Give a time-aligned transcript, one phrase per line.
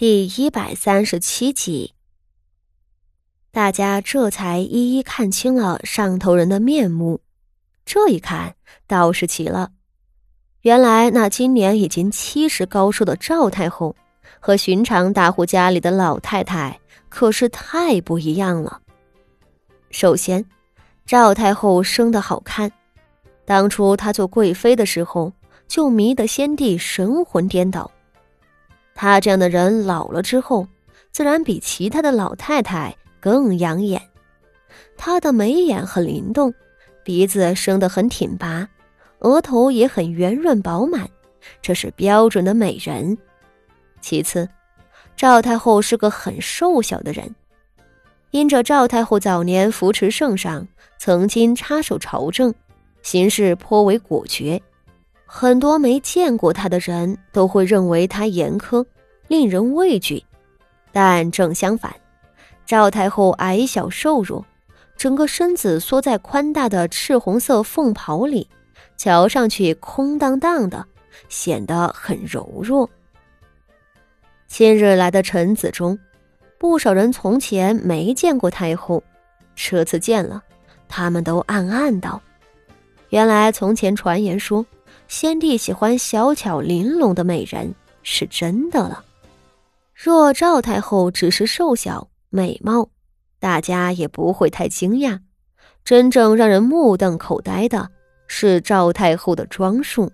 [0.00, 1.92] 第一百三十七集，
[3.50, 7.20] 大家这才一一看清了上头人的面目。
[7.84, 8.54] 这一看，
[8.86, 9.72] 倒是奇了，
[10.60, 13.96] 原来那今年已经七十高寿的赵太后，
[14.38, 18.80] 和寻常大户家里的老太太可是太不一样了。
[19.90, 20.44] 首先，
[21.06, 22.70] 赵太后生得好看，
[23.44, 25.32] 当初她做贵妃的时候，
[25.66, 27.90] 就迷得先帝神魂颠倒。
[29.00, 30.66] 她这样的人老了之后，
[31.12, 34.02] 自然比其他的老太太更养眼。
[34.96, 36.52] 她的眉眼很灵动，
[37.04, 38.68] 鼻子生得很挺拔，
[39.20, 41.08] 额头也很圆润饱满，
[41.62, 43.16] 这是标准的美人。
[44.00, 44.48] 其次，
[45.16, 47.36] 赵太后是个很瘦小的人，
[48.32, 50.66] 因着赵太后早年扶持圣上，
[50.98, 52.52] 曾经插手朝政，
[53.02, 54.60] 行事颇为果决。
[55.24, 58.84] 很多没见过她的人都会认为她严苛，
[59.28, 60.22] 令人畏惧。
[60.90, 61.94] 但正相反，
[62.66, 64.44] 赵太后矮小瘦弱，
[64.96, 68.48] 整个身子缩在宽大的赤红色凤袍里，
[68.96, 70.84] 瞧上去空荡荡的，
[71.28, 72.88] 显得很柔弱。
[74.48, 75.96] 今日来的臣子中，
[76.58, 79.02] 不少人从前没见过太后，
[79.54, 80.42] 这次见了，
[80.88, 82.20] 他们都暗暗道
[83.10, 84.64] ：“原来从前传言说。”
[85.06, 89.02] 先帝喜欢小巧玲珑的美人，是真的了。
[90.00, 92.88] 若赵太后只是瘦小美貌，
[93.40, 95.18] 大家也不会太惊讶。
[95.82, 97.90] 真正让人目瞪口呆的
[98.28, 100.12] 是赵太后的装束。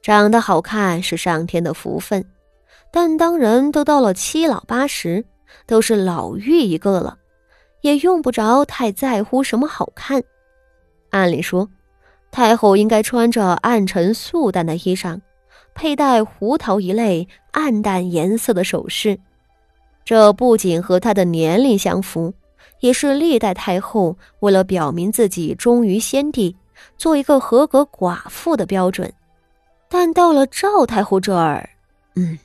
[0.00, 2.24] 长得好看是上天的福分，
[2.92, 5.24] 但当人都到了七老八十，
[5.66, 7.18] 都是老妪一个了，
[7.80, 10.22] 也用不着太在乎什么好看。
[11.10, 11.68] 按理说。
[12.30, 15.20] 太后应该穿着暗沉素淡的衣裳，
[15.74, 19.18] 佩戴胡桃一类暗淡颜色的首饰。
[20.04, 22.34] 这不仅和她的年龄相符，
[22.80, 26.56] 也是历代太后为了表明自己忠于先帝，
[26.96, 29.12] 做一个合格寡妇的标准。
[29.88, 31.68] 但到了赵太后这儿，
[32.16, 32.38] 嗯，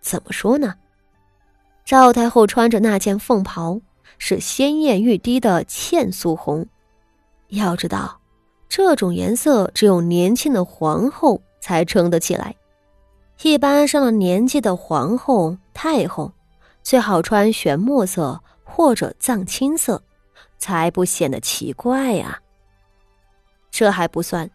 [0.00, 0.74] 怎么说呢？
[1.84, 3.80] 赵太后穿着那件凤袍，
[4.18, 6.66] 是鲜艳欲滴的茜素红。
[7.48, 8.20] 要知道。
[8.66, 12.52] 这种颜色只有年轻的皇后才撑得起来，
[13.42, 16.32] 一般上了年纪的皇后、太后，
[16.82, 20.02] 最好穿玄墨色或者藏青色，
[20.58, 22.40] 才不显得奇怪呀。
[23.70, 24.50] 这还不算，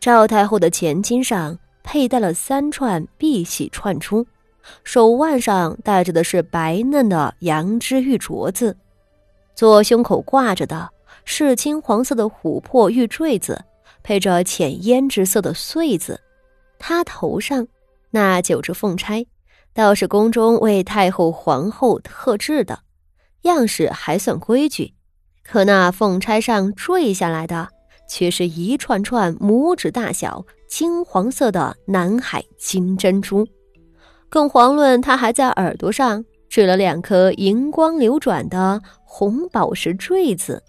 [0.00, 4.26] 赵太后的前襟上佩戴了三串碧玺串珠，
[4.82, 8.76] 手腕上戴着的是白嫩的羊脂玉镯子，
[9.54, 10.90] 左胸口挂着的。
[11.28, 13.64] 是金黄色的琥珀玉坠子，
[14.04, 16.20] 配着浅胭脂色的穗子。
[16.78, 17.66] 她头上
[18.16, 19.26] 那九只凤钗，
[19.74, 22.78] 倒是宫中为太后、皇后特制的，
[23.42, 24.94] 样式还算规矩。
[25.44, 27.68] 可那凤钗上坠下来的，
[28.08, 33.46] 却是一串串拇指大小、金黄色的南海金珍珠。
[34.30, 40.62] 更遑论她还在耳朵上缀了两颗银光流转的红宝石坠子。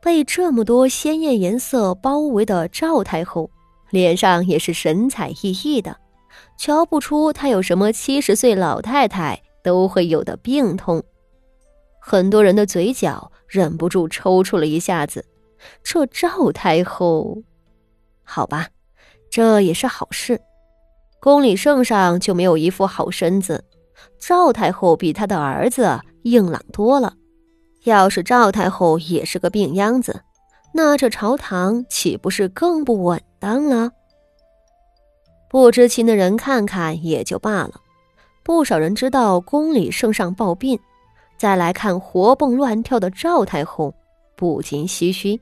[0.00, 3.50] 被这么多鲜艳颜色包围的赵太后，
[3.94, 5.96] 脸上也是神采奕奕的，
[6.58, 11.00] 瞧不出她有什么七十岁老太太都会有的病痛。
[12.00, 15.24] 很多人的嘴角忍不住抽搐了一下子。
[15.84, 17.38] 这赵太后，
[18.24, 18.66] 好吧，
[19.30, 20.40] 这也是好事。
[21.20, 23.64] 宫里圣上就没有一副好身子，
[24.18, 27.14] 赵太后比他的儿子硬朗多了。
[27.84, 30.22] 要是赵太后也是个病秧子，
[30.76, 33.92] 那这朝堂岂不是更不稳当了？
[35.48, 37.80] 不知情的人看看也就罢了，
[38.42, 40.76] 不少人知道宫里圣上暴病，
[41.38, 43.94] 再来看活蹦乱跳的赵太后，
[44.34, 45.40] 不禁唏嘘。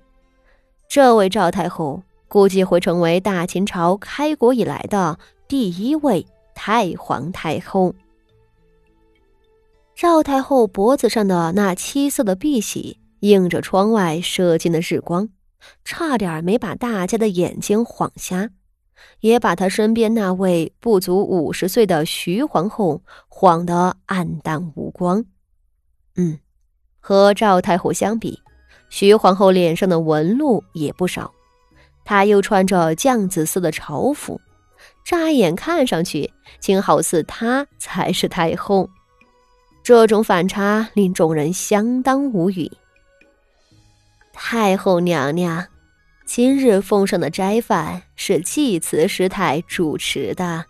[0.87, 7.95] 这位赵太后估计会成为大秦朝开国以来的第一位太皇太后。
[9.95, 15.29] 赵太后脖子上的那七色的碧玺，映着窗外射进的日光，
[15.85, 18.51] 差点没把大家的眼睛晃瞎，
[19.21, 25.25] 也把他身边那位不足五十岁的徐皇后晃得黯淡无光。
[26.17, 26.41] 嗯，
[26.99, 28.41] 和赵太后相比，
[28.91, 31.33] 徐皇后脸上的纹路也不少，
[32.05, 34.41] 她又穿着绛紫色的朝服，
[35.05, 36.29] 乍眼看上去，
[36.59, 38.91] 竟好似她才是太后。
[39.85, 42.69] 这种反差令众人相当无语。
[44.33, 45.67] 太后娘娘，
[46.25, 50.65] 今日奉上的斋饭是祭慈师太主持的。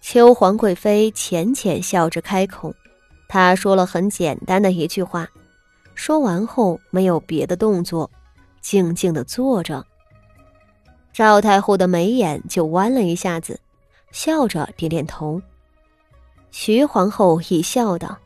[0.00, 2.72] 秋皇贵妃浅浅笑着开口，
[3.28, 5.26] 她说了很简单的一句话，
[5.94, 8.08] 说完后没有别的动作，
[8.60, 9.84] 静静的坐着。
[11.12, 13.58] 赵太后的眉眼就弯了一下子，
[14.12, 15.40] 笑着点点头。
[16.50, 18.16] 徐皇后亦笑道：“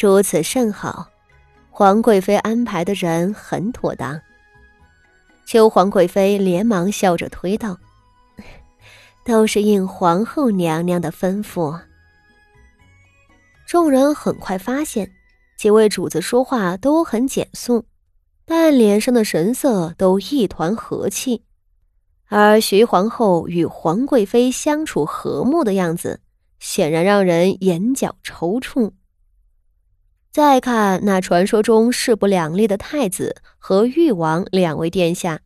[0.00, 1.09] 如此甚好，
[1.80, 4.20] 皇贵妃安排的人很妥当。”
[5.48, 7.78] 秋皇贵妃连忙笑着推道
[9.24, 11.80] ：“都是应皇后娘娘的吩咐。”
[13.66, 15.10] 众人很快发现，
[15.56, 17.86] 几位主子说话都很简肃，
[18.44, 21.44] 但脸上的神色都一团和气，
[22.28, 26.20] 而徐皇后与皇贵妃相处和睦的样子。
[26.58, 28.92] 显然让人眼角抽搐。
[30.32, 35.40] 再看那传说中势不两立的太子和誉王两位殿下，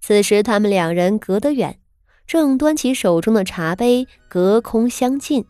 [0.00, 1.78] 此时他们两人隔得远，
[2.26, 5.44] 正端起手中的茶杯，隔空相近。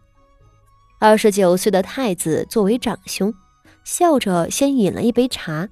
[1.00, 3.32] 二十九岁的太子作为长兄，
[3.82, 5.66] 笑着先饮了一杯茶，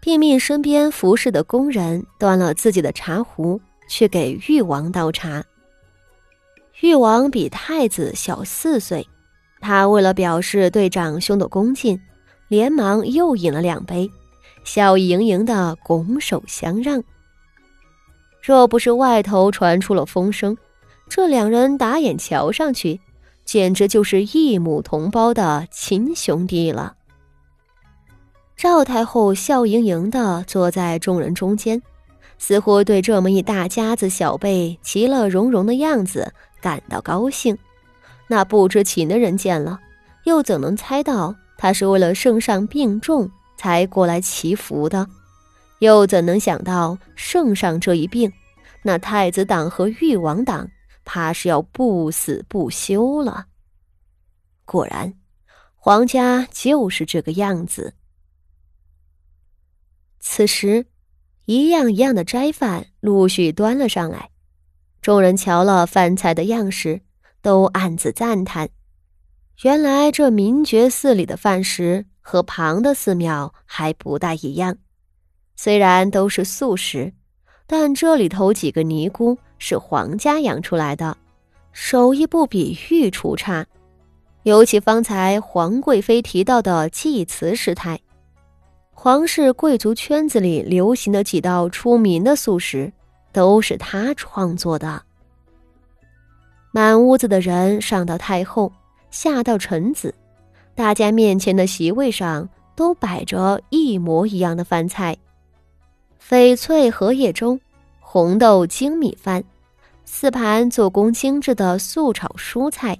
[0.00, 5.44] 并命身边服侍的宫人端了自己的茶壶去给誉王倒茶。
[6.80, 9.06] 誉王比太子小四岁，
[9.62, 11.98] 他为了表示对长兄的恭敬，
[12.48, 14.10] 连忙又饮了两杯，
[14.64, 17.02] 笑意盈盈的拱手相让。
[18.42, 20.58] 若不是外头传出了风声，
[21.08, 23.00] 这两人打眼瞧上去，
[23.44, 26.94] 简直就是异母同胞的亲兄弟了。
[28.56, 31.80] 赵太后笑盈盈的坐在众人中间，
[32.36, 36.32] 似乎对这么一大家子小辈其乐融融的样子。
[36.60, 37.58] 感到高兴，
[38.32, 39.78] 那不知情的人见了，
[40.24, 45.06] 又怎能猜到他是为了圣上病重才过来祈福的？
[45.80, 48.32] 又怎能想到圣上这一病，
[48.82, 50.66] 那太子党和誉王党
[51.04, 53.44] 怕是要不死不休了？
[54.64, 55.12] 果然，
[55.76, 57.92] 皇家就是这个样子。
[60.20, 60.86] 此时，
[61.44, 64.30] 一样一样的斋饭陆续端了上来。
[65.02, 67.02] 众人瞧了饭菜的样式，
[67.42, 68.68] 都暗自赞叹：
[69.62, 74.76] 原来这明觉寺里的饭食和旁的寺庙还不大一样。
[75.56, 77.12] 虽然都是素食，
[77.66, 81.16] 但这里头几个尼姑是皇家养出来的，
[81.72, 83.66] 手艺不比御厨差。
[84.44, 88.00] 尤其方才皇贵妃提到的祭祠食态，
[88.90, 92.92] 皇室贵族圈子里流行的几道出名的素食。
[93.32, 95.02] 都是他创作的。
[96.74, 98.72] 满屋子的人，上到太后，
[99.10, 100.14] 下到臣子，
[100.74, 105.14] 大家面前的席位上都摆着一模一样的饭菜：
[106.26, 107.60] 翡翠荷叶粥、
[108.00, 109.44] 红豆精米饭、
[110.06, 112.98] 四盘做工精致的素炒蔬菜、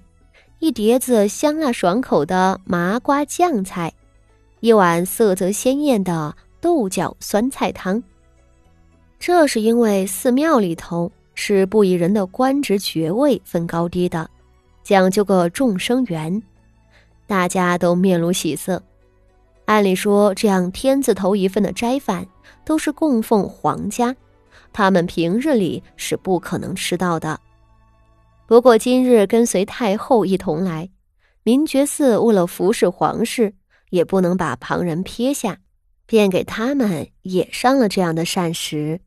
[0.59, 3.91] 一碟子香辣爽口的麻瓜酱菜、
[4.61, 8.03] 一碗色泽鲜艳的豆角酸菜汤。
[9.19, 14.29] 这是因为寺庙里头是不以人的官职爵位分高低的，
[14.83, 16.43] 讲究个众生缘，
[17.27, 18.83] 大家都面露喜色。
[19.65, 22.27] 按理说，这样天字头一份的斋饭
[22.65, 24.15] 都是供奉皇家，
[24.73, 27.39] 他们平日里是不可能吃到的。
[28.47, 30.91] 不过今日跟随太后一同来，
[31.43, 33.55] 明觉寺为了服侍皇室，
[33.91, 35.59] 也不能把旁人撇下，
[36.07, 39.01] 便给他们也上了这样的膳食。